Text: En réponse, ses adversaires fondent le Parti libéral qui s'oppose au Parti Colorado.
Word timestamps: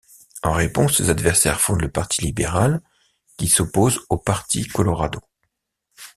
En 0.41 0.53
réponse, 0.53 0.97
ses 0.97 1.11
adversaires 1.11 1.61
fondent 1.61 1.83
le 1.83 1.91
Parti 1.91 2.23
libéral 2.23 2.81
qui 3.37 3.47
s'oppose 3.47 4.03
au 4.09 4.17
Parti 4.17 4.67
Colorado. 4.67 5.19